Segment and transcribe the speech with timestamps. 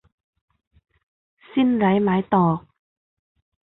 [1.51, 2.59] สิ้นไร้ไม้ตอก